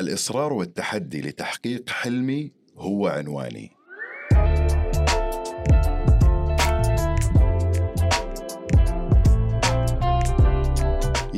الإصرار 0.00 0.52
والتحدي 0.52 1.20
لتحقيق 1.20 1.90
حلمي 1.90 2.52
هو 2.76 3.06
عنواني. 3.06 3.79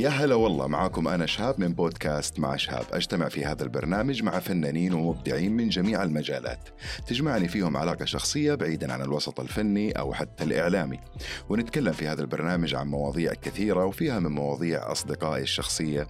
يا 0.03 0.09
هلا 0.09 0.35
والله 0.35 0.67
معاكم 0.67 1.09
أنا 1.09 1.27
شهاب 1.27 1.61
من 1.61 1.73
بودكاست 1.73 2.39
مع 2.39 2.57
شهاب. 2.57 2.85
أجتمع 2.93 3.29
في 3.29 3.45
هذا 3.45 3.63
البرنامج 3.63 4.23
مع 4.23 4.39
فنانين 4.39 4.93
ومبدعين 4.93 5.53
من 5.53 5.69
جميع 5.69 6.03
المجالات. 6.03 6.69
تجمعني 7.07 7.49
فيهم 7.49 7.77
علاقة 7.77 8.05
شخصية 8.05 8.55
بعيدا 8.55 8.93
عن 8.93 9.03
الوسط 9.03 9.41
الفني 9.41 9.93
أو 9.93 10.15
حتى 10.15 10.45
الإعلامي. 10.45 11.01
ونتكلم 11.49 11.93
في 11.93 12.09
هذا 12.09 12.21
البرنامج 12.21 12.75
عن 12.75 12.89
مواضيع 12.89 13.35
كثيرة 13.35 13.85
وفيها 13.85 14.19
من 14.19 14.31
مواضيع 14.31 14.93
أصدقائي 14.93 15.43
الشخصية 15.43 16.07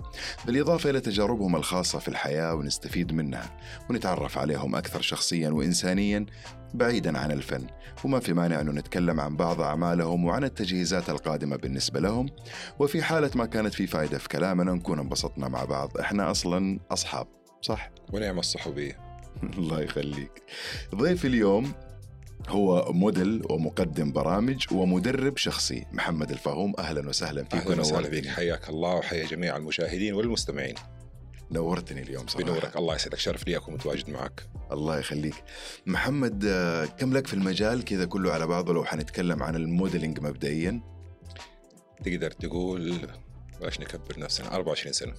بالإضافة 0.47 0.91
إلى 0.91 1.01
تجاربهم 1.01 1.57
الخاصة 1.57 1.99
في 1.99 2.09
الحياة 2.09 2.55
ونستفيد 2.55 3.13
منها. 3.13 3.51
ونتعرف 3.91 4.39
عليهم 4.39 4.77
أكثر 4.77 5.01
شخصيا 5.01 5.51
وإنسانيا 5.51 6.27
بعيدا 6.75 7.19
عن 7.19 7.33
الفن. 7.33 7.67
وما 8.05 8.21
في 8.21 8.33
مانع 8.33 8.61
أنه 8.61 8.73
نتكلم 8.73 9.21
عن 9.21 9.37
بعض 9.37 9.61
أعمالهم 9.61 10.25
وعن 10.25 10.45
التجهيزات 10.45 11.11
القادمة 11.11 11.57
بالنسبة 11.57 12.01
لهم. 12.01 12.27
وفي 12.79 13.03
حالة 13.03 13.31
ما 13.35 13.47
كانت 13.47 13.75
في 13.75 13.87
فائدة 13.87 14.19
في 14.19 14.29
كلامنا 14.29 14.73
نكون 14.73 14.99
انبسطنا 14.99 15.49
مع 15.49 15.65
بعض. 15.65 15.99
إحنا 15.99 16.31
أصلا 16.31 16.79
أصحاب 16.91 17.27
صح؟ 17.63 17.91
ونعم 18.13 18.39
الصحوبية. 18.39 18.99
الله 19.59 19.81
يخليك. 19.81 20.43
ضيف 20.95 21.25
اليوم 21.25 21.73
هو 22.49 22.93
موديل 22.93 23.43
ومقدم 23.51 24.13
برامج 24.13 24.67
ومدرب 24.73 25.37
شخصي. 25.37 25.87
محمد 25.93 26.31
الفهوم 26.31 26.73
أهلا 26.79 27.09
وسهلا 27.09 27.45
فيك 27.45 27.55
أهلا 27.55 27.81
وسهلا 27.81 28.09
بك 28.09 28.27
حياك 28.27 28.69
الله 28.69 28.95
وحيا 28.95 29.27
جميع 29.27 29.57
المشاهدين 29.57 30.15
والمستمعين. 30.15 30.75
نورتني 31.53 32.03
اليوم 32.03 32.27
صراحة. 32.27 32.45
بنورك. 32.45 32.77
الله 32.77 32.95
يسعدك. 32.95 33.19
شرف 33.19 33.47
لي 33.47 33.57
أكون 33.57 33.75
متواجد 33.75 34.11
معك. 34.11 34.47
الله 34.73 34.99
يخليك. 34.99 35.35
محمد 35.87 36.45
آه، 36.47 36.85
كم 36.85 37.13
لك 37.13 37.27
في 37.27 37.35
المجال؟ 37.35 37.85
كذا 37.85 38.05
كله 38.05 38.33
على 38.33 38.47
بعضه 38.47 38.75
لو 38.75 38.85
حنتكلم 38.85 39.43
عن 39.43 39.57
ال 39.57 39.64
modeling 39.64 40.21
مبدئيا. 40.21 40.81
تقدر 42.05 42.31
تقول 42.31 42.99
بلاش 43.61 43.81
نكبر 43.81 44.19
نفسنا. 44.19 44.55
24 44.55 44.93
سنة. 44.93 45.15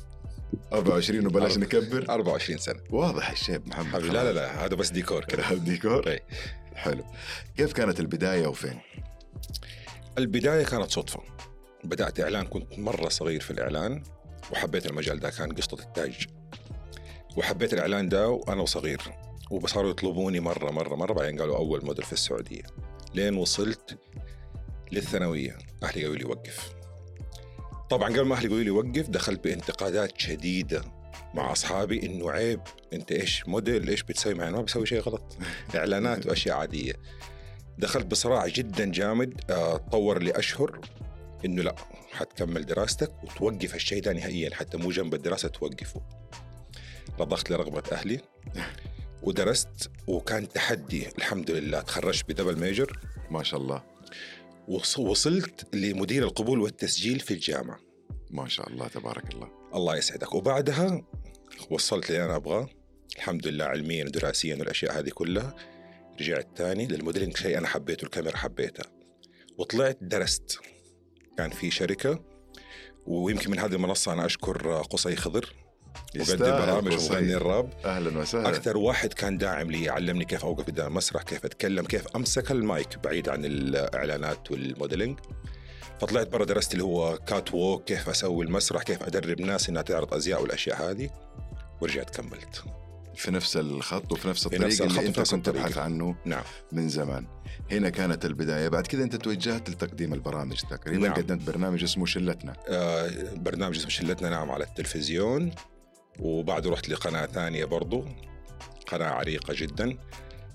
24 0.74 1.28
وبلاش 1.28 1.58
نكبر؟ 1.58 2.06
24 2.10 2.58
سنة. 2.58 2.80
واضح 2.90 3.32
الشيب 3.32 3.68
محمد. 3.68 3.94
حبيبي 3.94 4.10
لا 4.10 4.24
لا 4.24 4.32
لا. 4.34 4.66
هذا 4.66 4.76
بس 4.76 4.90
ديكور 4.90 5.26
كده 5.26 5.44
خلاص. 5.44 5.60
ديكور؟ 5.60 6.08
إيه. 6.08 6.24
حلو. 6.76 7.04
كيف 7.58 7.74
كانت 7.74 8.00
البداية 8.00 8.48
وفين؟ 8.48 8.80
البداية 10.18 10.66
كانت 10.66 10.92
صدفة. 10.92 11.20
بدأت 11.84 12.20
إعلان 12.20 12.46
كنت 12.46 12.80
مرة 12.80 13.10
صغير 13.10 13.42
في 13.42 13.52
الإعلان. 13.52 14.04
وحبيت 14.52 14.86
المجال 14.86 15.20
ده 15.20 15.30
كان 15.30 15.52
قسطه 15.52 15.82
التاج. 15.82 16.28
وحبيت 17.38 17.74
الإعلان 17.74 18.10
ده 18.10 18.30
وأنا 18.30 18.62
وصغير. 18.62 19.02
وصاروا 19.52 19.92
يطلبوني 19.92 20.40
مرة 20.40 20.72
مرة 20.72 20.96
مرة 20.96 21.14
بعدين 21.14 21.40
قالوا 21.40 21.58
أول 21.58 21.86
موديل 21.86 22.06
في 22.06 22.14
السعودية. 22.14 22.64
لين 23.14 23.36
وصلت 23.36 23.98
للثانوية 24.92 25.58
أهلي 25.84 26.02
قالوا 26.02 26.16
لي 26.16 26.26
وقف. 26.26 26.74
طبعا 27.90 28.10
قبل 28.10 28.22
ما 28.22 28.36
أهلي 28.36 28.46
يقولوا 28.46 28.64
لي 28.64 28.70
وقف 28.72 29.10
دخلت 29.10 29.44
بانتقادات 29.44 30.22
شديدة 30.22 30.82
مع 31.34 31.52
أصحابي 31.52 32.06
إنه 32.06 32.32
عيب 32.32 32.62
أنت 32.94 33.12
إيش 33.12 33.48
موديل 33.48 33.90
إيش 33.90 34.04
بتسوي 34.04 34.34
معي؟ 34.34 34.52
ما 34.52 34.62
بسوي 34.62 34.86
شيء 34.86 35.00
غلط. 35.00 35.38
إعلانات 35.76 36.26
وأشياء 36.26 36.58
عادية. 36.58 36.94
دخلت 37.78 38.06
بصراع 38.06 38.48
جدا 38.48 38.92
جامد 38.92 39.42
آه، 39.50 39.78
طور 39.78 40.24
لي 40.24 40.32
اشهر 40.32 40.80
إنه 41.46 41.62
لا 41.64 41.76
حتكمل 42.12 42.66
دراستك 42.66 43.24
وتوقف 43.24 43.76
الشيء 43.76 44.02
ده 44.02 44.14
نهائيا 44.14 44.56
حتى 44.56 44.78
مو 44.78 44.92
جنب 44.92 45.14
الدراسة 45.14 45.48
توقفه. 45.50 46.02
رضخت 47.20 47.52
لرغبة 47.52 47.84
أهلي 47.92 48.20
ودرست 49.24 49.90
وكان 50.08 50.50
تحدي 50.50 51.08
الحمد 51.18 51.52
لله 51.52 51.82
تخرجت 51.82 52.30
ب 52.30 52.34
double 52.34 52.60
major. 52.60 53.00
ما 53.32 53.44
شاء 53.44 53.60
الله. 53.60 53.84
وص- 54.68 55.00
وصلت 55.00 55.76
لمدير 55.76 56.24
القبول 56.24 56.60
والتسجيل 56.60 57.20
في 57.20 57.34
الجامعة. 57.34 57.80
ما 58.32 58.48
شاء 58.48 58.70
الله 58.70 58.88
تبارك 58.88 59.34
الله. 59.34 59.50
الله 59.76 59.96
يسعدك. 59.98 60.36
وبعدها 60.36 61.02
وصلت 61.70 62.10
اللي 62.10 62.26
أنا 62.26 62.36
ابغاه 62.36 62.70
الحمد 63.16 63.48
لله 63.48 63.66
علميا 63.66 64.06
ودراسيا 64.06 64.56
والأشياء 64.56 65.00
هذه 65.00 65.10
كلها. 65.10 65.56
رجعت 66.20 66.48
تاني 66.56 66.86
لل 66.88 66.98
modeling 66.98 67.38
شيء 67.38 67.58
أنا 67.58 67.68
حبيته 67.68 68.06
الكاميرا 68.06 68.38
حبيتها. 68.38 68.86
وطلعت 69.58 69.98
درست. 70.02 70.60
كان 71.38 71.50
في 71.50 71.72
شركة 71.72 72.20
ويمكن 73.08 73.52
من 73.52 73.60
هذه 73.60 73.74
المنصة 73.74 74.14
أنا 74.14 74.26
أشكر 74.26 74.82
قصي 74.82 75.16
خضر 75.16 75.54
مقدم 76.16 76.38
برامج. 76.38 76.94
ومغني 76.94 77.36
الراب. 77.36 77.70
أهلا 77.86 78.20
وسهلا. 78.20 78.50
أكثر 78.50 78.78
واحد 78.78 79.14
كان 79.14 79.38
داعم 79.38 79.72
لي 79.72 79.90
علمني 79.90 80.26
كيف 80.26 80.46
أوقف 80.46 80.66
قدام 80.66 80.88
المسرح 80.88 81.24
كيف 81.24 81.46
أتكلم 81.46 81.86
كيف 81.86 82.08
أمسك 82.16 82.52
المايك 82.52 82.98
بعيد 83.04 83.30
عن 83.30 83.46
الإعلانات 83.46 84.52
وال 84.52 84.65
modeling 84.65 85.20
فطلعت 86.02 86.28
برا 86.28 86.46
درست 86.46 86.74
اللي 86.74 86.84
هو 86.84 87.18
catwalk 87.18 87.84
كيف 87.84 88.10
أسوي 88.10 88.46
المسرح 88.46 88.84
كيف 88.84 89.04
أدرب 89.04 89.42
ناس 89.42 89.70
إنها 89.70 89.82
تعرض 89.82 90.14
أزياء 90.14 90.42
والأشياء 90.42 90.92
هذه 90.92 91.10
ورجعت 91.82 92.10
كملت. 92.10 92.64
في 93.16 93.32
نفس 93.32 93.58
الخط 93.58 94.12
وفي 94.12 94.28
نفس 94.28 94.46
الطريق 94.46 94.66
نفس 94.66 94.82
اللي 94.82 95.08
أنت 95.08 95.32
كنت. 95.32 95.46
تبحث 95.46 95.78
عنه 95.78 96.16
نعم. 96.26 96.44
من 96.72 96.90
زمان. 96.90 97.28
هنا 97.72 97.90
كانت 97.90 98.26
البداية. 98.26 98.68
بعد 98.68 98.88
كذا 98.88 99.04
أنت 99.04 99.16
توجهت 99.16 99.70
لتقديم 99.70 100.14
البرامج 100.14 100.62
تقريبا. 100.62 101.08
نعم. 101.08 101.14
قدمت 101.14 101.42
برنامج 101.48 101.84
اسمه 101.84 102.06
شلتنا. 102.06 102.54
آه 102.68 103.12
برنامج 103.36 103.78
اسمه 103.78 103.90
شلتنا 103.90 104.30
نعم 104.30 104.52
على 104.52 104.64
التلفزيون. 104.64 105.52
وبعده 106.20 106.72
رحت 106.72 106.90
لقناة 106.90 107.26
ثانية 107.26 107.66
برضو. 107.66 108.06
قناة 108.88 109.10
عريقة 109.10 109.54
جدا. 109.58 109.98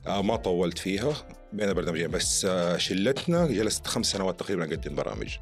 آه 0.06 0.22
ما 0.22 0.36
طولت 0.36 0.78
فيها 0.78 1.12
بين 1.52 1.69
البرنامجين. 1.69 2.10
بس 2.10 2.44
آه 2.44 2.76
شلتنا 2.76 3.46
جلست 3.46 3.86
خمس 3.86 4.06
سنوات 4.06 4.40
تقريبا 4.40 4.64
أقدم 4.64 4.94
برامج. 4.94 5.36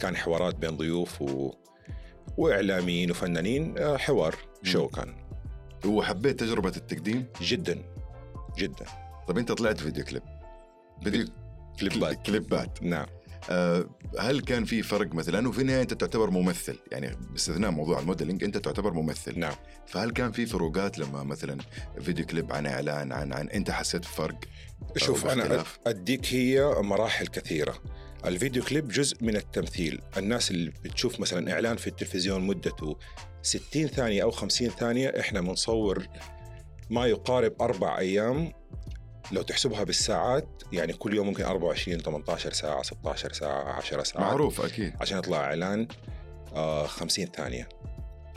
كان 0.00 0.16
حوارات 0.16 0.54
بين 0.54 0.76
ضيوف 0.76 1.22
و... 1.22 1.52
وإعلاميين 2.36 3.10
وفنانين. 3.10 3.78
آه 3.78 3.96
حوار 3.96 4.34
شو 4.62 4.88
كان. 4.88 5.27
وحبيت 5.86 6.40
تجربة 6.40 6.72
التقديم 6.76 7.26
جدا 7.42 7.82
جدا. 8.58 8.84
طب 9.28 9.38
أنت 9.38 9.52
طلعت 9.52 9.80
فيديو 9.80 10.04
كليب؟ 10.04 10.22
فيديو 11.02 11.26
كليبات. 11.80 12.26
كليبات 12.26 12.82
نعم. 12.82 13.06
آه، 13.50 13.84
هل 14.18 14.40
كان 14.40 14.64
في 14.64 14.82
فرق 14.82 15.14
مثلا؟ 15.14 15.48
وفي 15.48 15.60
النهاية 15.60 15.82
أنت 15.82 15.94
تعتبر 15.94 16.30
ممثل 16.30 16.78
يعني 16.92 17.16
باستثناء 17.30 17.70
موضوع 17.70 18.00
ال 18.00 18.05
modeling 18.05 18.44
أنت 18.44 18.56
تعتبر 18.56 18.92
ممثل. 18.92 19.38
نعم. 19.38 19.54
فهل 19.86 20.10
كان 20.10 20.32
في 20.32 20.46
فروقات 20.46 20.98
لما 20.98 21.22
مثلا 21.22 21.58
فيديو 22.00 22.26
كليب 22.26 22.52
عن 22.52 22.66
إعلان 22.66 23.12
عن 23.12 23.32
عن 23.32 23.48
أنت 23.48 23.70
حسيت 23.70 24.02
بفرق 24.02 24.38
شوف 24.96 25.26
أو 25.26 25.32
أنا؟ 25.32 25.64
أديك 25.86 26.34
هي 26.34 26.74
مراحل 26.78 27.26
كثيرة. 27.26 27.74
الفيديو 28.24 28.62
كليب 28.62 28.88
جزء 28.88 29.24
من 29.24 29.36
التمثيل. 29.36 30.00
الناس 30.16 30.50
اللي 30.50 30.70
بتشوف 30.84 31.20
مثلا 31.20 31.52
إعلان 31.52 31.76
في 31.76 31.86
التلفزيون 31.86 32.46
مدته 32.46 32.98
60 33.48 33.86
ثانية 33.86 34.22
أو 34.22 34.30
50 34.30 34.68
ثانية 34.68 35.08
إحنا 35.20 35.40
بنصور 35.40 36.06
ما 36.90 37.06
يقارب 37.06 37.62
أربع 37.62 37.98
أيام 37.98 38.52
لو 39.32 39.42
تحسبها 39.42 39.84
بالساعات 39.84 40.62
يعني 40.72 40.92
كل 40.92 41.14
يوم 41.14 41.26
ممكن 41.26 41.44
24 41.44 41.98
18 41.98 42.52
ساعة 42.52 42.82
16 42.82 43.32
ساعة 43.32 43.72
10 43.72 44.02
ساعات. 44.02 44.26
معروف 44.26 44.60
أكيد. 44.60 44.92
عشان 45.00 45.18
يطلع 45.18 45.44
إعلان 45.44 45.88
آه 46.54 46.86
50 46.86 47.26
ثانية. 47.26 47.68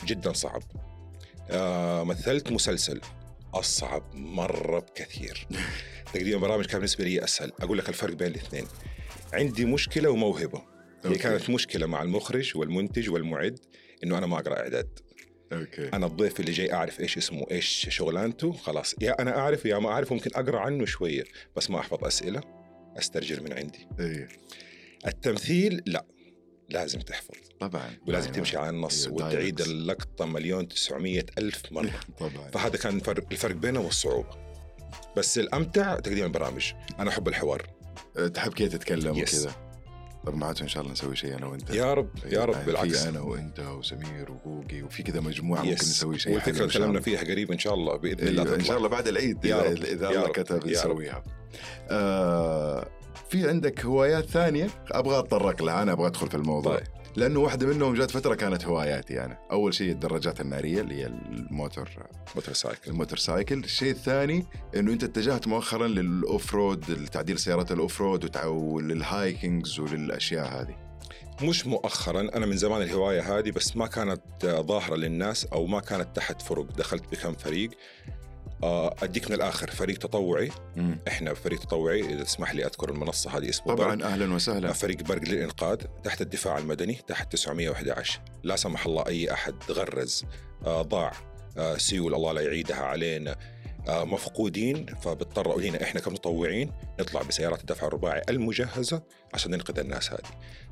جدا 0.06 0.34
صعب. 0.34 0.64
آه 1.50 2.04
مثلت 2.04 2.52
مسلسل. 2.52 3.02
أصعب 3.54 4.04
مرة 4.14 4.80
بكثير. 4.80 5.48
تقديم 6.14 6.40
برامج 6.40 6.66
كان 6.66 6.78
بالنسبة 6.78 7.04
لي 7.04 7.24
أسهل. 7.24 7.52
أقول 7.62 7.78
لك 7.78 7.90
الفرق 7.90 8.14
بين 8.14 8.28
الاثنين. 8.28 8.68
عندي 9.34 9.66
مشكلة 9.66 10.10
وموهبة. 10.10 10.62
هي. 11.06 11.16
كانت 11.16 11.50
مشكلة 11.50 11.86
مع 11.86 12.02
المخرج 12.02 12.58
والمنتج 12.58 13.10
والمعد. 13.10 13.60
إنه 14.04 14.18
أنا 14.18 14.26
ما 14.28 14.40
أقرأ 14.40 14.60
إعداد. 14.60 15.00
أوكي. 15.54 15.90
أنا 15.94 16.06
الضيف 16.06 16.40
اللي 16.40 16.52
جاي 16.52 16.74
أعرف 16.74 17.00
إيش 17.00 17.18
اسمه 17.18 17.46
إيش 17.52 17.88
شغلانته 17.90 18.52
خلاص. 18.52 18.96
يا 19.02 19.22
أنا 19.22 19.38
أعرف 19.38 19.66
يا 19.66 19.80
ما 19.80 19.90
أعرف 19.90 20.14
ممكن 20.14 20.32
أقرأ 20.36 20.60
عنه 20.60 20.86
شوية 20.86 21.24
بس 21.56 21.70
ما 21.70 21.80
أحفظ 21.80 22.06
أسئلة 22.06 22.42
أسترجل 22.98 23.44
من 23.44 23.54
عندي. 23.54 23.88
إيه. 24.00 24.28
التمثيل 25.08 25.84
لا 25.86 26.06
لازم 26.70 27.00
تحفظ. 27.00 27.36
طبعا. 27.60 27.98
ولازم 28.08 28.26
أيوة. 28.26 28.38
تمشي 28.38 28.58
على 28.58 28.70
النص 28.70 29.06
أيوة، 29.08 29.28
وتعيد. 29.28 29.62
اللقطة 29.62 30.26
مليون 30.26 30.68
تسعمية 30.68 31.26
ألف 31.38 31.72
مرة. 31.72 32.00
طبعا. 32.20 32.50
فهذا 32.54 32.78
كان 32.78 32.96
الفرق, 32.96 33.24
الفرق 33.32 33.56
بينه 33.56 33.80
والصعوبة. 33.80 34.30
بس 35.18 35.38
الأمتع 35.38 36.00
تقديم 36.00 36.26
البرامج 36.26 36.74
أنا 37.00 37.10
أحب 37.10 37.28
الحوار. 37.28 37.70
أه، 38.18 38.28
تحب 38.28 38.54
كذا 38.54 38.68
تتكلم 38.68 39.16
Yes. 39.16 39.30
وكذا؟ 39.30 39.56
طب 40.26 40.36
معناته 40.36 40.64
إن 40.64 40.68
شاء 40.68 40.82
الله 40.82 40.94
نسوي 40.94 41.16
شيء 41.16 41.38
أنا 41.38 41.46
وأنت 41.46 41.70
يا 41.70 41.94
رب 41.94 42.10
يا 42.26 42.46
رب 42.46 42.54
يعني 42.54 42.66
بالعكس 42.66 43.04
في 43.04 43.10
أنا 43.10 43.20
وأنت 43.20 43.60
وسمير 43.60 44.32
وبوقي 44.32 44.82
وفي 44.82 45.04
كذا 45.04 45.20
مجموعة 45.20 45.62
Yes. 45.62 45.66
ممكن 45.66 45.74
نسوي 45.74 46.20
شيء 46.20 46.40
شاء 46.40 46.68
تكلمنا. 46.68 47.00
فيها 47.02 47.20
قريب 47.22 47.52
إن 47.52 47.60
شاء 47.60 47.74
الله 47.74 47.96
بإذن 47.98 48.28
الله 48.28 48.44
أيوة 48.44 48.56
إن. 48.56 48.64
شاء 48.64 48.78
الله 48.78 48.90
بعد 48.90 49.08
العيد 49.08 49.46
يا 49.46 49.58
رب. 49.62 49.66
إذا 49.84 50.10
الله. 50.10 50.28
كتب. 50.28 50.68
نسويها 50.68 51.24
آه 51.90 52.88
في 53.30 53.50
عندك 53.50 53.86
هوايات 53.86 54.26
ثانية 54.26 54.68
أبغى 54.92 55.20
أتطرق 55.20 55.64
لها 55.64 55.82
أنا 55.84 55.92
أبغى 55.92 56.08
أدخل 56.08 56.28
في 56.28 56.36
الموضوع 56.36 56.76
طيب 56.78 56.88
لأنه 57.16 57.40
واحدة 57.40 57.68
منهم 57.68 57.94
جات 57.94 58.12
فترة 58.12 58.36
كانت 58.36 58.66
هواياتي 58.66 59.26
أنا. 59.26 59.38
أول 59.52 59.74
شيء 59.74 59.92
الدراجات 59.92 60.42
النارية 60.42 60.82
اللي 60.82 60.96
هي 60.96 61.06
الموتور 61.06 61.90
motorcycle 62.36 62.54
ال 62.54 62.92
motorcycle 62.92 63.60
الشيء 63.60 63.92
الثاني 63.92 64.46
إنه 64.76 64.94
أنت 64.94 65.04
اتجهت 65.04 65.48
مؤخرا 65.48 65.88
لل 65.88 66.56
off-road 66.56 67.06
تعديل 67.12 67.40
سيارات 67.40 67.72
ال 67.72 68.02
off-road 68.02 68.38
ولل 68.46 68.86
hikings 68.86 69.80
وللأشياء 69.80 70.62
هذه. 70.62 70.76
مش 71.42 71.68
مؤخرا 71.68 72.22
أنا 72.22 72.46
من 72.46 72.58
زمان 72.58 72.82
الهواية 72.82 73.38
هذه 73.38 73.52
بس 73.52 73.78
ما 73.78 73.88
كانت 73.88 74.22
ظاهرة 74.46 74.96
للناس 74.96 75.46
أو 75.46 75.66
ما 75.66 75.80
كانت 75.80 76.16
تحت 76.16 76.42
فرق. 76.42 76.66
دخلت 76.78 77.04
بكم 77.12 77.34
فريق 77.34 77.72
أديك 78.64 79.28
من 79.30 79.36
الآخر 79.36 79.72
فريق 79.72 79.98
تطوعي. 79.98 80.52
مم. 80.76 81.00
إحنا 81.08 81.34
فريق 81.34 81.60
تطوعي 81.60 82.02
إذا 82.02 82.24
تسمح 82.24 82.56
لي 82.56 82.66
أذكر 82.66 82.90
المنصة 82.90 83.38
هذه 83.38 83.50
اسمه 83.50 83.66
برق. 83.74 83.78
طبعا 83.78 84.04
أهلا 84.04 84.34
وسهلا. 84.34 84.74
فريق 84.74 85.02
برق 85.04 85.22
للإنقاذ 85.22 85.78
تحت 86.04 86.22
الدفاع 86.22 86.58
المدني 86.58 87.00
تحت 87.08 87.32
911 87.36 88.20
لا 88.44 88.56
سمح 88.56 88.86
الله 88.86 89.08
أي 89.08 89.34
أحد 89.34 89.56
غرز 89.72 90.26
آه، 90.66 90.82
ضاع 90.82 91.12
آه، 91.58 91.78
سيول 91.78 92.14
الله 92.16 92.32
لا 92.34 92.42
يعيدها 92.42 92.82
علينا. 92.82 93.36
آه، 93.88 94.04
مفقودين 94.04 94.86
فبضطر 94.86 95.60
هنا 95.60 95.84
إحنا 95.84 96.02
كمتطوعين 96.02 96.72
نطلع 97.00 97.22
بسيارات 97.22 97.62
الدفع 97.62 97.88
الرباعي 97.88 98.22
المجهزة 98.30 99.02
عشان 99.34 99.52
ننقذ 99.52 99.80
الناس 99.80 100.12
هذه. 100.12 100.20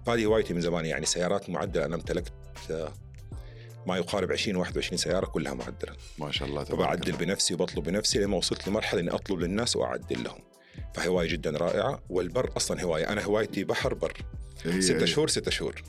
فهذه 0.06 0.26
هوايتي 0.26 0.54
من 0.54 0.62
زمان 0.62 0.86
يعني 0.86 1.06
سيارات 1.06 1.50
معدلة 1.50 1.86
أنا 1.86 1.96
امتلكت 1.96 2.34
آه، 2.72 2.94
ما 3.88 3.98
يقارب 3.98 4.32
20 4.32 4.56
21 4.58 4.98
سيارة 4.98 5.26
كلها 5.26 5.54
معدلة. 5.54 5.94
ما 6.18 6.32
شاء 6.32 6.48
الله 6.48 6.64
تبارك 6.64 7.08
الله. 7.08 7.18
بنفسي 7.18 7.54
وبطلب 7.54 7.84
بنفسي 7.84 8.20
لما 8.20 8.38
وصلت 8.38 8.68
لمرحلة 8.68 9.02
إني 9.02 9.10
أطلب 9.12 9.40
للناس 9.40 9.76
وأعدل 9.76 10.24
لهم. 10.24 10.40
فهواية 10.94 11.28
جدا 11.30 11.50
رائعة 11.52 12.00
والبر 12.10 12.50
أصلا 12.58 12.84
هواية. 12.84 13.10
أنا 13.10 13.24
هوايتي 13.24 13.64
بحر 13.64 13.94
بر. 13.94 14.14
هي- 14.64 14.82
ستة 14.82 15.06
شهور 15.06 15.28
ستة 15.28 15.52
شهور. 15.52 15.82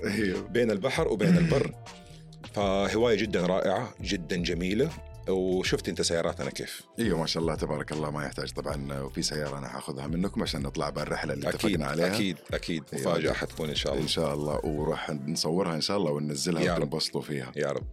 بين 0.50 0.70
البحر 0.70 1.08
وبين 1.08 1.36
البر. 1.38 1.74
فهواية 2.54 3.16
جدا 3.16 3.46
رائعة 3.46 3.94
جدا 4.00 4.36
جميلة. 4.36 4.90
وشفت 5.30 5.88
انت 5.88 6.02
سياراتنا 6.02 6.50
كيف. 6.50 6.82
إيوه 6.98 7.18
ما 7.18 7.26
شاء 7.26 7.42
الله 7.42 7.54
تبارك 7.54 7.92
الله 7.92 8.10
ما 8.10 8.24
يحتاج 8.24 8.52
طبعا 8.52 9.00
وفي 9.00 9.22
سيارة 9.22 9.58
أنا 9.58 9.68
حاخذها 9.68 10.06
منكم 10.06 10.42
عشان 10.42 10.62
نطلع 10.62 10.90
بالرحلة 10.90 11.32
اللي 11.32 11.48
أكيد 11.48 11.54
اتفقنا 11.54 11.86
عليها. 11.86 12.14
أكيد 12.14 12.36
أكيد. 12.52 12.84
أيوة. 12.92 13.10
مفاجأة 13.10 13.32
حتكون 13.32 13.68
إن 13.68 13.74
شاء 13.74 13.92
الله. 13.92 14.02
إن 14.02 14.08
شاء 14.08 14.34
الله. 14.34 14.60
وراح 14.64 15.10
نصورها 15.10 15.74
إن 15.74 15.80
شاء 15.80 15.96
الله 15.96 16.10
يا 16.10 16.14
وننزلها 16.14 16.74
رب. 16.74 16.82
وتنبسطوا 16.82 17.20
فيها. 17.20 17.52
يا 17.56 17.72
رب. 17.72 17.86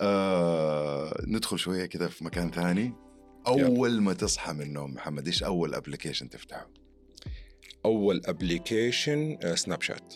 آه 0.00 1.22
ندخل 1.26 1.58
شوية 1.58 1.86
كذا 1.86 2.08
في 2.08 2.24
مكان 2.24 2.50
ثاني. 2.50 2.94
أول 3.46 4.00
ما 4.02 4.12
تصحى 4.12 4.52
من 4.52 4.62
النوم 4.62 4.94
محمد 4.94 5.26
إيش 5.26 5.42
أول 5.42 5.74
ابلكيشن 5.74 6.28
تفتحه؟ 6.28 6.70
أول 7.84 8.22
application 8.24 9.38
سناب 9.54 9.82
شات 9.82 10.14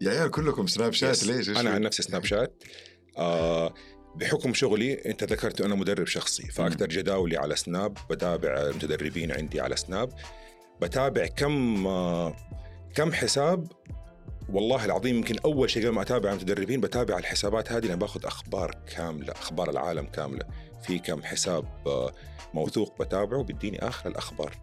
يا 0.00 0.10
عيال 0.10 0.30
كلكم 0.30 0.66
سناب 0.66 0.92
شات. 0.92 1.24
ليش؟ 1.24 1.48
أنا؟ 1.48 1.70
عن 1.70 1.82
نفسي 1.82 2.02
سناب 2.02 2.24
شات 2.24 2.49
بحكم 4.20 4.54
شغلي 4.54 4.92
أنت 4.94 5.24
ذكرت 5.24 5.60
أنا 5.60 5.74
مدرب 5.74 6.06
شخصي 6.06 6.42
فأكثر 6.42 6.86
جداولي 6.86 7.36
على 7.36 7.56
سناب 7.56 7.98
بتابع 8.10 8.68
متدربين 8.68 9.32
عندي 9.32 9.60
على 9.60 9.76
سناب 9.76 10.12
بتابع 10.80 11.26
كم 11.26 11.84
كم 12.94 13.12
حساب 13.12 13.72
والله 14.52 14.84
العظيم 14.84 15.16
يمكن 15.16 15.38
أول 15.44 15.70
شيء 15.70 15.82
قبل 15.82 15.94
ما 15.94 16.02
أتابع 16.02 16.34
متدربين 16.34 16.80
بتابع 16.80 17.18
الحسابات 17.18 17.72
هذه 17.72 17.86
لأن 17.86 17.98
باخذ 17.98 18.26
أخبار 18.26 18.74
كاملة 18.96 19.32
أخبار 19.32 19.70
العالم 19.70 20.06
كاملة. 20.06 20.46
في 20.82 20.98
كم 20.98 21.22
حساب 21.22 21.64
موثوق 22.54 23.02
بتابعه 23.02 23.42
بيديني 23.42 23.88
آخر 23.88 24.10
الأخبار. 24.10 24.56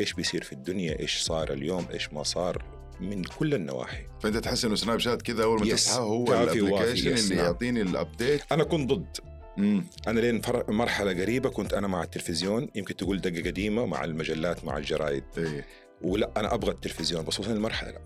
إيش 0.00 0.12
بيصير 0.12 0.42
في 0.42 0.52
الدنيا؟ 0.52 1.00
إيش 1.00 1.22
صار 1.22 1.52
اليوم؟ 1.52 1.86
إيش 1.92 2.12
ما 2.12 2.22
صار؟ 2.22 2.64
من 3.00 3.24
كل 3.24 3.54
النواحي. 3.54 4.06
فأنت 4.20 4.36
تحس 4.36 4.64
إنه 4.64 4.74
سناب 4.74 4.98
شات 4.98 5.22
كذا 5.22 5.44
أول 5.44 5.60
ما. 5.68 5.74
تصحى 5.74 6.00
هو 6.00 6.24
ال 6.42 6.48
application 6.48 7.10
اللي 7.16 7.34
نعم. 7.34 7.44
يعطيني 7.44 7.82
ال 7.82 7.90
update 7.90 8.40
أنا 8.52 8.64
كنت 8.64 8.90
ضد. 8.92 9.16
مم. 9.56 9.84
أنا 10.08 10.20
لين 10.20 10.40
فر- 10.40 10.70
مرحلة 10.72 11.22
قريبة 11.22 11.48
كنت 11.50 11.72
أنا 11.74 11.88
مع 11.88 12.02
التلفزيون. 12.02 12.68
يمكن 12.74 12.96
تقول 12.96 13.20
دقة 13.20 13.42
قديمة 13.50 13.86
مع 13.86 14.04
المجلات 14.04 14.64
مع 14.64 14.76
الجرايد. 14.78 15.24
إيه 15.38 15.64
ولا 16.02 16.30
أنا 16.36 16.54
أبغى 16.54 16.70
التلفزيون 16.70 17.24
بس 17.24 17.40
وصلنا 17.40 17.58
لمرحله 17.58 17.90
لا 17.92 18.00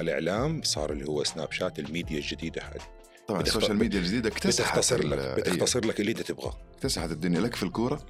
الإعلام 0.00 0.62
صار 0.62 0.92
اللي 0.92 1.04
هو 1.08 1.24
سناب 1.24 1.52
شات 1.52 1.78
الميديا 1.78 2.18
الجديدة. 2.18 2.62
هذه 2.62 2.80
طبعا 3.28 3.40
بتخت- 3.42 3.56
ال 3.56 3.59
social 3.59 3.76
media 3.78 4.00
الجديدة 4.00 4.28
اكتسحت 4.28 4.68
بتختصر 4.78 5.06
لك. 5.06 5.18
بتختصر 5.40 5.84
لك 5.86 6.00
اللي 6.00 6.10
أنت 6.12 6.22
تبغاه. 6.22 6.56
اكتسحت 6.74 7.10
الدنيا. 7.10 7.40
لك 7.40 7.54
في 7.54 7.62
الكورة؟ 7.62 8.06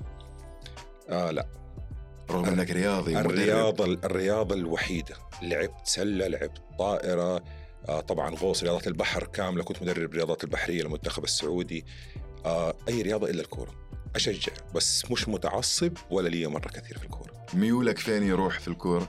آه 1.09 1.31
لا. 1.31 1.47
رغم 2.31 2.45
انك 2.45 2.71
رياضي 2.71 3.15
مدرب. 3.15 3.31
الرياضه 3.31 3.85
الرياضه 3.85 4.55
الوحيدة. 4.55 5.15
لعبت 5.43 5.87
سله 5.87 6.27
لعبت 6.27 6.63
طائرة. 6.79 7.45
آه 7.89 8.01
طبعا 8.01 8.35
غوص 8.35 8.63
رياضات 8.63 8.87
البحر 8.87 9.25
كاملة. 9.27 9.65
كنت 9.65 9.83
مدرب 9.83 10.15
رياضات 10.15 10.45
البحرية 10.45 10.83
للمنتخب 10.83 11.25
السعودي. 11.25 11.85
آه 12.45 12.75
أي 12.89 13.03
رياضة 13.03 13.31
إلا 13.31 13.41
الكورة. 13.41 13.75
أشجع 14.17 14.53
بس 14.75 15.11
مش 15.11 15.29
متعصب 15.29 15.93
ولا 16.11 16.29
لي 16.29 16.47
مرة 16.47 16.69
كثير 16.69 16.99
في 16.99 17.05
الكورة. 17.05 17.47
ميولك 17.55 17.99
فين 17.99 18.23
يروح 18.23 18.61
في 18.61 18.69
الكورة؟ 18.69 19.09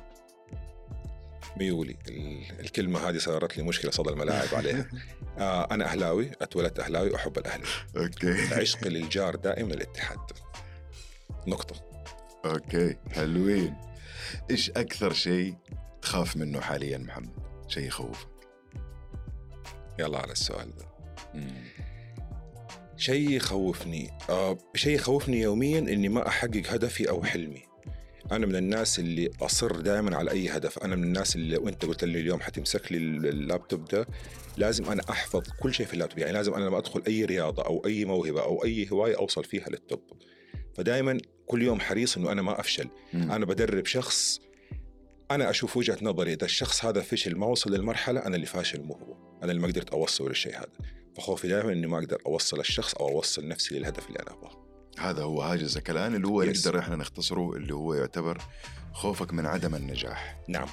ميولي. 1.57 1.97
ال- 2.09 2.59
الكلمة 2.59 3.09
هذه 3.09 3.17
صارت 3.17 3.57
لي 3.57 3.63
مشكلة 3.63 3.91
صدى 3.91 4.09
الملاعب 4.09 4.47
عليها. 4.53 4.85
آه 5.39 5.67
أنا 5.71 5.85
أهلاوي 5.85 6.31
أتولدت 6.41 6.79
أهلاوي 6.79 7.09
وأحب 7.09 7.37
الأهلي. 7.37 7.63
okay. 7.97 8.53
عشقي 8.53 8.89
للجار 8.89 9.35
دائما 9.35 9.73
الاتحاد 9.73 10.19
نقطة. 11.47 11.90
أوكي 12.45 12.95
حلوين. 13.11 13.75
إيش 14.51 14.69
أكثر 14.69 15.13
شيء 15.13 15.55
تخاف 16.01 16.37
منه 16.37 16.59
حاليا 16.59 16.97
محمد؟ 16.97 17.33
شيء 17.67 17.83
يخوفك. 17.83 18.27
يلا 19.99 20.17
على 20.17 20.31
السؤال 20.31 20.73
ده. 20.77 20.85
شيء 22.97 23.29
يخوفني 23.29 24.09
آه 24.29 24.57
شيء 24.75 24.95
يخوفني 24.95 25.41
يوميا 25.41 25.79
إني 25.79 26.09
ما 26.09 26.27
أحقق 26.27 26.63
هدفي 26.67 27.09
أو 27.09 27.23
حلمي. 27.23 27.63
أنا 28.31 28.45
من 28.45 28.55
الناس 28.55 28.99
اللي 28.99 29.31
أصر 29.41 29.81
دائما 29.81 30.17
على 30.17 30.31
أي 30.31 30.49
هدف. 30.49 30.79
أنا 30.79 30.95
من 30.95 31.03
الناس 31.03 31.35
اللي 31.35 31.57
وأنت 31.57 31.85
قلت 31.85 32.03
لي 32.03 32.19
اليوم 32.19 32.41
حتمسك 32.41 32.91
لي 32.91 32.97
اللابتوب 32.97 33.85
ده 33.85 34.07
لازم 34.57 34.91
أنا 34.91 35.01
أحفظ 35.09 35.43
كل 35.59 35.73
شيء 35.73 35.85
في 35.85 35.93
اللابتوب. 35.93 36.19
يعني 36.19 36.33
لازم 36.33 36.53
أنا 36.53 36.65
لما 36.65 36.77
أدخل 36.77 37.03
أي 37.07 37.25
رياضة 37.25 37.65
أو 37.65 37.85
أي 37.85 38.05
موهبة 38.05 38.41
أو 38.41 38.63
أي 38.63 38.87
هواية 38.91 39.17
أوصل 39.17 39.43
فيها 39.43 39.69
لل 39.69 39.80
top. 39.80 40.01
فدائما 40.75 41.17
كل 41.47 41.61
يوم 41.61 41.79
حريص 41.79 42.17
إنه 42.17 42.31
أنا 42.31 42.41
ما 42.41 42.59
أفشل. 42.59 42.89
مم. 43.13 43.31
أنا 43.31 43.45
بدرب 43.45 43.85
شخص 43.85 44.41
أنا 45.31 45.49
أشوف 45.49 45.77
وجهة 45.77 45.97
نظري 46.01 46.33
إذا 46.33 46.45
الشخص 46.45 46.85
هذا 46.85 47.01
فشل 47.01 47.35
ما 47.35 47.45
وصل 47.45 47.71
للمرحلة 47.73 48.25
أنا 48.25 48.35
اللي 48.35 48.45
فاشل 48.45 48.81
مو 48.81 48.93
هو. 48.93 49.37
أنا 49.43 49.51
اللي 49.51 49.61
ما 49.61 49.67
قدرت 49.67 49.89
أوصل 49.89 50.27
للشيء 50.27 50.57
هذا. 50.57 50.69
فخوفي 51.17 51.47
دائما 51.47 51.71
إني 51.71 51.87
ما 51.87 51.97
أقدر 51.97 52.17
أوصل 52.25 52.59
الشخص 52.59 52.93
أو 52.93 53.07
أوصل 53.09 53.47
نفسي 53.47 53.79
للهدف 53.79 54.07
اللي 54.07 54.19
أنا 54.19 54.31
أبغاه. 54.31 54.65
هذا 54.99 55.23
هو 55.23 55.41
هاجسك 55.41 55.89
الان 55.89 56.15
اللي 56.15 56.27
هو 56.27 56.41
yes. 56.41 56.67
نقدر 56.67 56.79
إحنا 56.79 56.95
نختصره 56.95 57.55
اللي 57.55 57.73
هو 57.73 57.93
يعتبر 57.93 58.41
خوفك 58.93 59.33
من 59.33 59.45
عدم 59.45 59.75
النجاح. 59.75 60.39
نعم. 60.47 60.67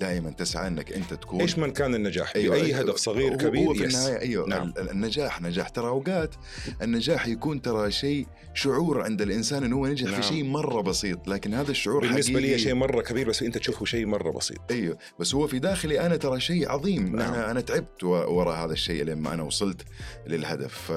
دائما 0.00 0.30
تسعى 0.30 0.68
إنك 0.68 0.92
أنت 0.92 1.14
تكون 1.14 1.40
إيش 1.40 1.58
من 1.58 1.70
كان 1.70 1.94
النجاح 1.94 2.32
أيوة، 2.36 2.56
بأي 2.56 2.66
أيوة. 2.66 2.78
هدف 2.78 2.96
صغير 2.96 3.32
هو 3.32 3.36
كبير 3.36 3.68
هو 3.68 3.74
في 3.74 3.84
yes. 3.84 3.94
النهاية 3.94 4.20
أيوه 4.20 4.48
نعم. 4.48 4.74
ال- 4.78 4.90
النجاح 4.90 5.42
نجاح 5.42 5.68
ترى 5.68 5.88
أوقات 5.88 6.34
النجاح 6.82 7.26
يكون 7.26 7.62
ترى 7.62 7.90
شيء 7.90 8.26
شعور 8.54 9.02
عند 9.02 9.22
الإنسان 9.22 9.64
إنه 9.64 9.76
هو 9.76 9.86
نجح 9.86 10.10
نعم. 10.10 10.20
في 10.20 10.26
شيء 10.26 10.44
مرة 10.44 10.80
بسيط 10.80 11.28
لكن 11.28 11.54
هذا 11.54 11.70
الشعور 11.70 12.00
بالنسبة 12.00 12.34
حقيقي 12.38 12.52
لي 12.52 12.58
شيء 12.58 12.74
مرة 12.74 13.02
كبير 13.02 13.28
بس 13.28 13.42
أنت 13.42 13.58
تشوفه 13.58 13.84
شيء 13.84 14.06
مرة 14.06 14.30
بسيط 14.32 14.58
أيوه 14.70 14.98
بس 15.20 15.34
هو 15.34 15.46
في 15.46 15.58
داخلي 15.58 16.00
أنا 16.06 16.16
ترى 16.16 16.40
شيء 16.40 16.70
عظيم 16.70 17.16
نعم. 17.16 17.34
أنا 17.34 17.50
أنا 17.50 17.60
تعبت 17.60 18.04
وراء 18.04 18.64
هذا 18.66 18.72
الشيء 18.72 19.04
لما 19.04 19.34
أنا 19.34 19.42
وصلت 19.42 19.82
للهدف 20.26 20.74
ف... 20.74 20.92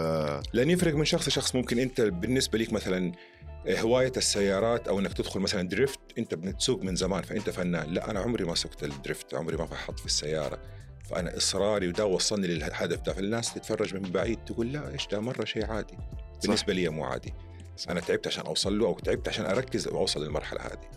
لأن 0.54 0.70
يفرق 0.70 0.96
من 0.96 1.06
شخص 1.06 1.27
لشخص 1.27 1.56
ممكن 1.56 1.80
أنت 1.80 2.01
بالنسبة 2.01 2.58
لك 2.60 2.74
مثلا 2.74 3.12
هواية 3.69 4.12
السيارات 4.17 4.88
أو 4.88 5.00
إنك 5.00 5.13
تدخل 5.13 5.39
مثلا 5.39 5.69
drift 5.70 6.00
أنت 6.17 6.33
بتسوق 6.36 6.83
من 6.83 6.95
زمان 6.95 7.21
فأنت 7.21 7.50
فنان. 7.50 7.93
لا 7.93 8.12
أنا 8.12 8.19
عمري 8.19 8.45
ما 8.45 8.55
سقت 8.55 8.83
ال 8.84 8.92
drift 8.92 9.34
عمري 9.33 9.57
ما 9.57 9.65
فحطت 9.65 10.00
في 10.00 10.05
السيارة. 10.05 10.59
فأنا 11.09 11.38
إصراري 11.38 11.88
وده 11.88 12.05
وصلني 12.05 12.47
للهدف 12.47 13.01
ده. 13.01 13.13
فالناس 13.13 13.53
تتفرج 13.53 13.95
من 13.95 14.12
بعيد 14.12 14.45
تقول 14.45 14.74
لا 14.74 14.91
إيش 14.91 15.07
ده؟ 15.07 15.19
مرة 15.19 15.45
شيء 15.45 15.65
عادي. 15.65 15.97
بالنسبة 16.43 16.74
لي 16.74 16.89
مو 16.89 17.03
عادي. 17.03 17.33
أنا 17.89 18.00
تعبت 18.00 18.27
عشان 18.27 18.45
أوصل 18.45 18.79
له 18.79 18.86
أو 18.86 19.00
تعبت 19.00 19.27
عشان 19.27 19.45
أركز 19.45 19.88
وأوصل 19.88 20.24
للمرحلة 20.24 20.62
هذه. 20.62 20.89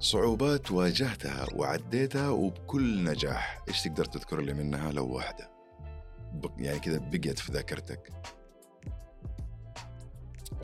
صعوبات 0.00 0.70
واجهتها 0.70 1.46
وعديتها 1.54 2.28
وبكل 2.28 3.04
نجاح. 3.04 3.62
إيش 3.68 3.82
تقدر 3.82 4.04
تذكر 4.04 4.40
لي 4.40 4.54
منها 4.54 4.92
لو 4.92 5.06
واحدة؟ 5.08 5.50
يعني 6.58 6.78
كذا 6.78 6.98
بقيت 6.98 7.38
في 7.38 7.52
ذاكرتك. 7.52 8.12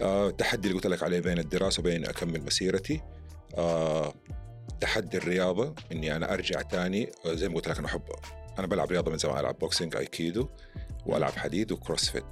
التحدي 0.02 0.69
اللي 0.69 0.75
قلت 0.75 0.87
لك 0.87 1.02
عليه 1.02 1.21
بين 1.21 1.38
الدراسة 1.38 1.80
وبين 1.80 2.07
أكمل 2.07 2.42
مسيرتي. 2.42 3.00
آه، 3.59 4.14
تحدي 4.80 5.16
الرياضة 5.16 5.75
إني 5.92 6.16
أنا 6.16 6.35
أرجع 6.35 6.62
تاني 6.62 7.12
آه، 7.26 7.35
زي 7.35 7.49
ما 7.49 7.54
قلت 7.54 7.69
لك 7.69 7.78
أنا 7.78 7.87
أحب 7.87 8.02
أنا 8.59 8.66
بلعب 8.66 8.90
رياضة 8.90 9.11
من 9.11 9.19
زمان 9.19 9.38
ألعب 9.38 9.59
boxing 9.58 9.96
aikido 9.96 10.49
وألعب 11.07 11.33
حديد 11.33 11.73
و 11.72 11.78
CrossFit. 11.78 12.25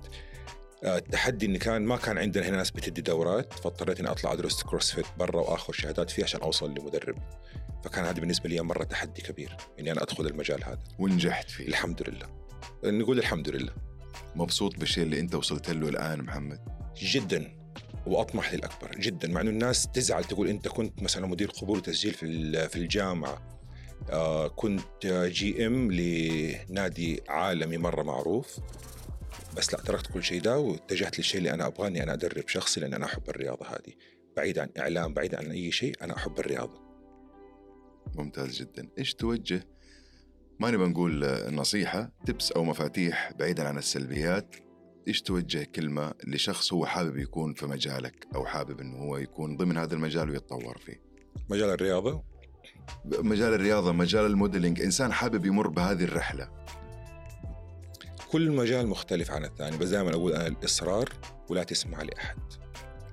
آه، 0.85 0.99
التحدي 0.99 1.47
إني 1.47 1.59
كان 1.59 1.83
ما 1.83 1.97
كان 1.97 2.19
عندنا 2.19 2.49
هنا 2.49 2.57
ناس 2.57 2.71
بتدي 2.71 3.01
دورات 3.01 3.53
فاضطريت 3.53 4.01
إني 4.01 4.11
أطلع 4.11 4.33
أدرس 4.33 4.63
CrossFit 4.63 5.07
برا 5.19 5.41
وآخذ 5.41 5.73
شهادات 5.73 6.11
فيها 6.11 6.25
عشان 6.25 6.41
أوصل 6.41 6.71
لمدرب. 6.71 7.19
فكان 7.85 8.05
هذا 8.05 8.21
بالنسبة 8.21 8.49
لي 8.49 8.61
مرة 8.61 8.85
تحدي 8.85 9.23
كبير 9.23 9.57
إني 9.81 9.93
أنا 9.93 10.03
أدخل 10.03 10.27
المجال 10.27 10.65
هذا. 10.65 10.79
ونجحت 10.99 11.51
فيه. 11.51 11.69
الحمد 11.69 12.09
لله. 12.09 12.27
نقول 12.85 13.19
الحمد 13.19 13.49
لله. 13.49 13.73
مبسوط 14.35 14.77
بالشيء 14.79 15.05
اللي 15.05 15.21
أنت 15.21 15.35
وصلت 15.35 15.71
له 15.71 15.89
الآن 15.89 16.23
محمد؟ 16.23 16.61
جدا. 17.03 17.58
وأطمح 18.07 18.55
للأكبر 18.55 18.91
جدا 18.99 19.29
مع 19.29 19.41
إنه 19.41 19.51
الناس 19.51 19.89
تزعل 19.95 20.25
تقول 20.25 20.49
أنت 20.49 20.69
كنت 20.69 21.03
مثلا 21.03 21.27
مدير 21.27 21.51
قبول 21.51 21.79
وتسجيل 21.79 22.13
في 22.13 22.69
في 22.69 22.77
الجامعة. 22.77 23.59
آه 24.11 24.49
كنت 24.49 25.07
جي 25.07 25.67
إم 25.67 25.93
لنادي 25.93 27.21
عالمي 27.29 27.77
مرة 27.77 28.03
معروف. 28.03 28.59
بس 29.57 29.75
لا 29.75 29.81
تركت 29.81 30.07
كل 30.07 30.25
شيء 30.25 30.41
ده 30.41 30.59
واتجهت 30.59 31.19
للشيء 31.19 31.39
اللي 31.39 31.55
أنا 31.55 31.67
ابغاه 31.67 31.87
اني 31.87 32.03
أنا 32.03 32.13
أدرب 32.13 32.49
شخصي 32.49 32.81
لأن 32.81 32.95
أنا 32.95 33.05
أحب 33.05 33.23
الرياضة 33.29 33.67
هذه. 33.67 33.93
بعيد 34.37 34.59
عن 34.59 34.69
إعلام 34.79 35.15
بعيد 35.15 35.35
عن 35.35 35.51
أي 35.51 35.73
شيء 35.73 35.95
أنا 36.03 36.17
أحب 36.17 36.39
الرياضة. 36.39 36.81
ممتاز 38.15 38.63
جدا. 38.63 38.89
إيش 38.99 39.15
توجه؟ 39.15 39.69
ما 40.61 40.71
نبغى 40.71 40.89
نقول 40.89 41.27
نصيحة 41.55 42.13
تبس 42.27 42.53
أو 42.53 42.65
مفاتيح 42.65 43.33
بعيدا 43.39 43.69
عن 43.69 43.79
السلبيات. 43.79 44.57
إيش 45.09 45.23
توجه 45.23 45.65
كلمة 45.65 46.15
لشخص 46.25 46.73
هو 46.73 46.87
حابب 46.87 47.17
يكون 47.17 47.55
في 47.55 47.67
مجالك 47.67 48.27
أو 48.35 48.47
حابب 48.47 48.81
أنه 48.81 48.97
هو 48.97 49.17
يكون 49.17 49.57
ضمن 49.57 49.77
هذا 49.77 49.95
المجال 49.95 50.31
ويتطور 50.31 50.79
فيه؟ 50.79 51.01
مجال 51.51 51.71
الرياضة؟ 51.71 52.23
مجال 53.05 53.55
الرياضة 53.55 53.93
مجال 53.93 54.27
الموديلينج. 54.27 54.81
إنسان 54.81 55.13
حابب 55.13 55.47
يمر 55.47 55.69
بهذه 55.69 56.05
الرحلة. 56.05 56.49
كل 58.33 58.51
مجال 58.51 58.87
مختلف 58.87 59.31
عن 59.31 59.45
الثاني 59.45 59.79
بس 59.79 59.89
دائما 59.89 60.11
أقول 60.11 60.33
أنا 60.33 60.47
الإصرار 60.47 61.13
ولا 61.49 61.63
تسمع 61.63 62.03
لأحد. 62.03 62.39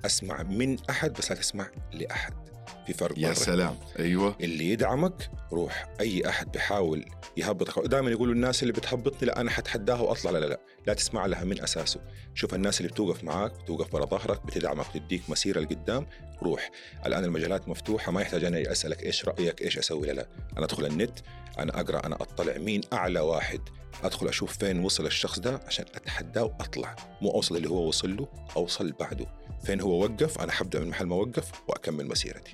أسمع 0.04 0.42
من 0.42 0.76
أحد 0.90 1.12
بس 1.12 1.30
لا 1.30 1.36
تسمع 1.38 1.70
لأحد. 1.92 2.45
في 2.86 2.92
فرق 2.92 3.18
يا 3.18 3.32
سلام. 3.32 3.76
أيوه. 3.98 4.36
اللي 4.40 4.70
يدعمك 4.70 5.30
روح. 5.52 5.88
أي 6.00 6.28
أحد 6.28 6.52
بيحاول 6.52 7.04
يهبطك 7.36 7.86
دائما 7.86 8.10
يقولوا 8.10 8.34
الناس 8.34 8.62
اللي 8.62 8.72
بتهبطني 8.72 9.28
لا 9.28 9.40
أنا 9.40 9.50
حتحداها 9.50 10.00
وأطلع. 10.00 10.30
لا 10.30 10.38
لا 10.38 10.46
لا. 10.46 10.60
لا 10.86 10.94
تسمع 10.94 11.26
لها 11.26 11.44
من 11.44 11.62
أساسه. 11.62 12.00
شوف 12.34 12.54
الناس 12.54 12.80
اللي 12.80 12.92
بتوقف 12.92 13.24
معاك 13.24 13.52
بتوقف 13.62 13.94
ورا 13.94 14.06
ظهرك 14.06 14.46
بتدعمك 14.46 14.86
بتديك 14.96 15.22
مسيرة 15.28 15.60
لقدام. 15.60 16.06
روح. 16.42 16.70
الآن 17.06 17.24
المجالات 17.24 17.68
مفتوحة 17.68 18.12
ما 18.12 18.20
يحتاج 18.22 18.44
أنا 18.44 18.72
أسألك 18.72 19.02
إيش 19.02 19.24
رأيك 19.24 19.62
إيش 19.62 19.78
أسوي. 19.78 20.06
لا 20.06 20.12
لا. 20.12 20.26
أنا 20.56 20.64
أدخل 20.64 20.86
النت 20.86 21.18
أنا 21.58 21.80
أقرأ 21.80 22.06
أنا 22.06 22.14
أطلع 22.14 22.58
مين 22.58 22.80
أعلى 22.92 23.20
واحد. 23.20 23.60
أدخل 24.04 24.28
أشوف 24.28 24.58
فين 24.58 24.84
وصل 24.84 25.06
الشخص 25.06 25.38
ده 25.38 25.60
عشان 25.66 25.84
أتحداه 25.94 26.44
وأطلع. 26.44 26.96
مو 27.22 27.30
أوصل 27.30 27.56
اللي 27.56 27.68
هو 27.68 27.88
وصل 27.88 28.16
له 28.16 28.28
أوصل 28.56 28.92
بعده. 28.92 29.26
فين 29.64 29.80
هو 29.80 30.02
وقف؟ 30.02 30.38
أنا 30.38 30.52
حبدأ 30.52 30.80
من 30.80 30.88
محل 30.88 31.06
ما 31.06 31.16
وقف 31.16 31.52
وأكمل 31.68 32.06
مسيرتي. 32.08 32.52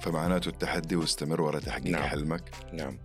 فمعناته 0.00 0.48
التحدي 0.48 0.96
واستمر 0.96 1.40
ورا 1.40 1.60
تحقيق 1.60 1.92
نعم. 1.92 2.02
حلمك؟ 2.02 2.50
نعم. 2.72 2.98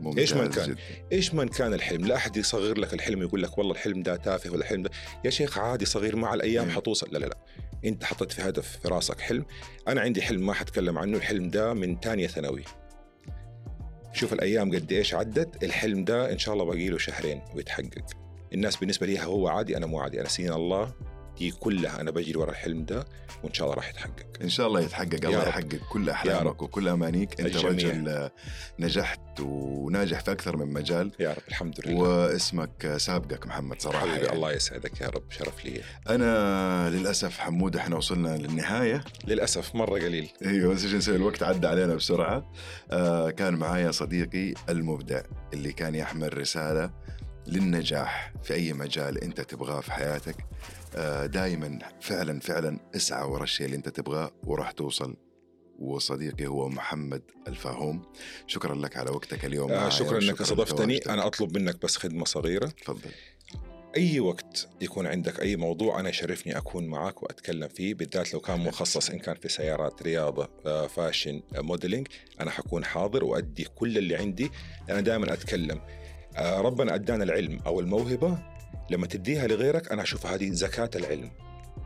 ممتاز 0.00 0.18
إيش 0.20 0.32
ما 0.32 0.46
كان. 0.46 0.70
جدا. 0.70 0.76
إيش 1.12 1.34
ما 1.34 1.44
كان 1.44 1.74
الحلم؟ 1.74 2.06
لا 2.06 2.16
أحد 2.16 2.36
يصغر 2.36 2.78
لك 2.78 2.94
الحلم 2.94 3.22
يقول 3.22 3.42
لك 3.42 3.58
والله 3.58 3.72
الحلم 3.72 4.02
ده 4.02 4.16
تافه 4.16 4.50
ولا 4.50 4.60
الحلم 4.60 4.82
ده. 4.82 4.90
يا 5.24 5.30
شيخ 5.30 5.58
عادي 5.58 5.84
صغير 5.84 6.16
مع 6.16 6.34
الأيام. 6.34 6.70
حتوصل. 6.70 7.08
لا 7.10 7.18
لا 7.18 7.26
لا. 7.26 7.38
أنت 7.84 8.04
حطيت 8.04 8.32
في 8.32 8.42
هدف 8.42 8.78
في 8.82 8.88
راسك 8.88 9.20
حلم. 9.20 9.44
أنا 9.88 10.00
عندي 10.00 10.22
حلم 10.22 10.46
ما 10.46 10.52
حتكلم 10.52 10.98
عنه. 10.98 11.16
الحلم 11.16 11.50
ده 11.50 11.74
من 11.74 12.00
ثانية 12.00 12.26
ثانوي. 12.26 12.64
شوف 14.16 14.32
الأيام 14.32 14.74
قد 14.74 14.92
إيش 14.92 15.14
عدت 15.14 15.64
الحلم 15.64 16.04
ده 16.04 16.32
إن 16.32 16.38
شاء 16.38 16.54
الله 16.54 16.64
باقي 16.64 16.88
له 16.88 16.98
شهرين 16.98 17.42
ويتحقق. 17.54 18.04
الناس 18.52 18.76
بالنسبة 18.76 19.06
لي 19.06 19.24
هو 19.24 19.48
عادي 19.48 19.76
أنا 19.76 19.86
مو 19.86 20.00
عادي. 20.00 20.20
أنا 20.20 20.28
سنين 20.28 20.52
الله 20.52 20.92
دي 21.38 21.50
كلها 21.50 22.00
أنا 22.00 22.10
بجري 22.10 22.36
ورا 22.38 22.50
الحلم 22.50 22.84
ده 22.84 23.04
وإن 23.42 23.54
شاء 23.54 23.66
الله 23.66 23.76
راح 23.76 23.88
يتحقق. 23.90 24.26
إن 24.42 24.48
شاء 24.48 24.66
الله 24.66 24.80
يتحقق 24.80 25.24
الله. 25.24 25.48
يحقق 25.48 25.80
كل 25.90 26.10
أحلامك 26.10 26.62
وكل 26.62 26.88
أمانيك. 26.88 27.40
أنت 27.40 27.56
الجميع. 27.56 27.70
رجل 27.70 28.08
آه، 28.08 28.30
نجحت 28.78 29.20
وناجح 29.40 30.20
في 30.20 30.32
أكثر 30.32 30.56
من 30.56 30.72
مجال. 30.72 31.12
يا 31.20 31.30
رب 31.30 31.42
الحمد 31.48 31.80
لله. 31.86 31.98
واسمك 31.98 32.84
آه، 32.84 32.96
سابقك 32.96 33.46
محمد 33.46 33.82
صراحة. 33.82 34.00
حبيبي 34.00 34.16
يعني. 34.24 34.36
الله 34.36 34.52
يسعدك 34.52 35.00
يا 35.00 35.08
رب 35.08 35.30
شرف 35.30 35.64
لي. 35.64 35.80
أنا 36.08 36.90
للأسف 36.90 37.38
حمود 37.38 37.76
إحنا 37.76 37.96
وصلنا 37.96 38.36
للنهاية. 38.36 39.04
للأسف 39.26 39.74
مرة 39.74 39.98
قليل. 40.00 40.28
أيوه 40.46 40.74
بس 40.74 40.84
إيش 40.84 40.94
نسوي 40.94 41.16
الوقت 41.16 41.42
عدى 41.42 41.66
علينا 41.66 41.94
بسرعة. 41.94 42.52
آه 42.90 43.30
كان 43.30 43.54
معايا 43.54 43.90
صديقي 43.90 44.54
المبدع 44.68 45.20
اللي 45.52 45.72
كان 45.72 45.94
يحمل 45.94 46.38
رسالة 46.38 46.90
للنجاح 47.46 48.32
في 48.42 48.54
أي 48.54 48.72
مجال 48.72 49.24
أنت 49.24 49.40
تبغاه 49.40 49.80
في 49.80 49.92
حياتك. 49.92 50.36
دائما 51.26 51.78
فعلا 52.00 52.40
فعلا 52.40 52.78
اسعى 52.96 53.28
ورا 53.28 53.44
الشيء 53.44 53.66
اللي 53.66 53.76
أنت 53.76 53.88
تبغاه 53.88 54.30
وراح 54.44 54.70
توصل. 54.70 55.16
وصديقي 55.78 56.46
هو 56.46 56.68
محمد 56.68 57.22
الفاهوم. 57.48 58.02
شكرا 58.46 58.74
لك 58.74 58.96
على 58.96 59.10
وقتك 59.10 59.44
اليوم. 59.44 59.72
آه 59.72 59.88
شكرا 59.88 60.18
انك 60.18 60.40
استضفتني. 60.40 60.98
أنا 60.98 61.26
أطلب 61.26 61.58
منك 61.58 61.82
بس 61.82 61.96
خدمة 61.96 62.24
صغيرة. 62.24 62.66
تفضل. 62.66 63.10
أي 63.96 64.20
وقت 64.20 64.68
يكون 64.80 65.06
عندك 65.06 65.40
أي 65.40 65.56
موضوع 65.56 66.00
أنا 66.00 66.08
يشرفني 66.08 66.58
أكون 66.58 66.86
معك 66.86 67.22
وأتكلم 67.22 67.68
فيه 67.68 67.94
بالذات 67.94 68.34
لو 68.34 68.40
كان 68.40 68.60
مخصص 68.60 69.10
إن 69.10 69.18
كان 69.18 69.34
في 69.34 69.48
سيارات 69.48 70.02
رياضة 70.02 70.48
آه، 70.66 70.86
fashion 70.86 71.42
آه، 71.56 71.60
modeling. 71.60 72.06
أنا 72.40 72.50
حكون 72.50 72.84
حاضر 72.84 73.24
وأدي 73.24 73.64
كل 73.64 73.98
اللي 73.98 74.16
عندي. 74.16 74.50
أنا 74.90 75.00
دائما 75.00 75.32
أتكلم. 75.32 75.80
آه، 76.36 76.60
ربنا 76.60 76.94
أدانا 76.94 77.24
العلم 77.24 77.60
أو 77.66 77.80
الموهبة 77.80 78.38
لما 78.90 79.06
تديها 79.06 79.46
لغيرك 79.46 79.92
أنا 79.92 80.02
أشوف 80.02 80.26
هذه 80.26 80.50
زكاة 80.50 80.90
العلم. 80.96 81.30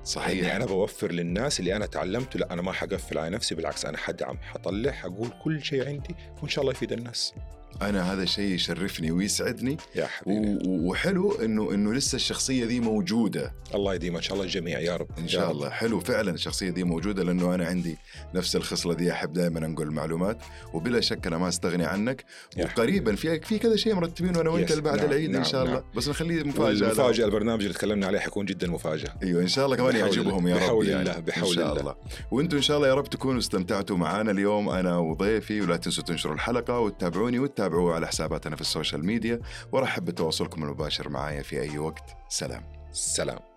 صحيح. 0.05 0.45
يعني 0.47 0.57
أنا 0.57 0.67
بوفر 0.67 1.13
للناس 1.13 1.61
اللي 1.61 1.77
أنا 1.77 1.87
تعلمته 1.87 2.39
لا 2.39 2.53
أنا 2.53 2.63
ما 2.63 2.73
حقفل 2.73 3.19
على 3.19 3.31
نفسي 3.31 3.55
بالعكس 3.55 3.85
أنا 3.85 3.99
حدعم 3.99 4.39
حطلع 4.39 4.93
حقول 4.93 5.31
كل 5.45 5.65
شيء 5.65 5.87
عندي 5.87 6.15
وإن 6.43 6.49
شاء 6.49 6.63
الله 6.63 6.73
يفيد 6.73 6.93
الناس. 6.93 7.35
أنا 7.83 8.13
هذا 8.13 8.23
الشيء 8.23 8.55
يشرفني 8.55 9.11
ويسعدني 9.11 9.77
يا 9.97 10.07
حبيبي. 10.07 10.59
وحلو 10.67 11.33
انه 11.33 11.75
إنه 11.75 11.93
لسه 11.93 12.17
الشخصية 12.17 12.65
دي 12.65 12.81
موجودة. 12.81 13.55
الله 13.75 13.95
يديم 13.95 14.17
إن 14.17 14.23
شاء 14.23 14.35
الله 14.35 14.45
الجميع 14.45 14.81
يا 14.81 14.97
رب. 14.97 15.09
إن 15.19 15.29
شاء 15.29 15.49
رب. 15.49 15.51
الله. 15.51 15.71
حلو 15.71 16.01
فعلا 16.01 16.31
الشخصية 16.31 16.71
دي 16.71 16.85
موجودة 16.85 17.23
لأنه 17.23 17.55
أنا 17.55 17.67
عندي 17.67 17.99
نفس 18.35 18.57
الخصلة 18.57 18.95
دي 18.95 19.13
أحب 19.13 19.33
دائما 19.33 19.67
أنقل 19.67 19.83
المعلومات 19.85 20.39
وبلا 20.73 21.01
شك 21.01 21.27
أنا 21.27 21.39
ما 21.39 21.49
أستغني 21.49 21.85
عنك. 21.85 22.25
وقريبا 22.59 23.15
في 23.15 23.41
في 23.41 23.59
كذا 23.59 23.77
شيء 23.77 23.95
مرتبين 23.95 24.37
أنا 24.37 24.51
وأنت 24.51 24.73
بعد 24.73 24.97
نعم، 24.99 25.07
العيد 25.07 25.25
إن 25.25 25.33
نعم، 25.33 25.45
شاء 25.45 25.63
الله. 25.63 25.75
نعم. 25.75 25.83
بس 25.97 26.09
نخليه 26.09 26.43
مفاجأة. 26.43 26.89
مفاجأة 26.89 27.25
البرنامج 27.25 27.63
اللي 27.63 27.75
تكلمنا 27.75 28.07
عليه 28.07 28.19
حيكون 28.19 28.47
جدا 28.47 28.71
مفاجأة. 28.71 29.15
أيوه 29.23 29.43
إن 29.43 29.49
شاء 29.49 29.65
الله 29.65 29.77
كمان 29.77 29.97
يعجبهم 29.97 30.49
يا 30.49 30.55
رب 30.55 30.61
بحول 30.61 30.89
يعني. 30.89 31.03
الله، 31.03 31.21
بحول 31.21 31.49
إن 31.49 31.55
شاء 31.55 31.71
الله. 31.71 31.81
الله. 31.81 31.95
وأنتم 32.31 32.57
إن 32.57 32.63
شاء 32.63 32.77
الله 32.77 32.89
يا 32.89 32.95
رب 32.95 33.11
تكونوا 33.11 33.39
استمتعتوا 33.39 33.97
معنا 33.97 34.31
اليوم. 34.31 34.69
أنا 34.69 34.99
وضيفي 34.99 35.61
ولا 35.61 35.77
تنسوا 35.77 36.05
تنشروا 36.05 36.35
الحلقة 36.35 36.79
وتتابعوني. 36.79 37.39
وتتابعوا 37.61 37.95
على 37.95 38.07
حساباتنا 38.07 38.55
في 38.57 38.61
السوشيال 38.61 39.07
ميديا 39.07 39.41
وارحب 39.73 40.05
بتواصلكم 40.05 40.63
المباشر 40.63 41.09
معايا 41.09 41.43
في 41.43 41.61
أي 41.61 41.79
وقت. 41.79 42.17
سلام. 42.29 42.63
سلام. 42.93 43.50